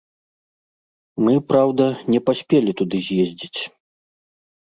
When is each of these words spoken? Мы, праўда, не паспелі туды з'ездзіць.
Мы, 1.25 1.33
праўда, 1.51 1.85
не 2.13 2.19
паспелі 2.29 2.71
туды 2.79 2.97
з'ездзіць. 3.09 3.61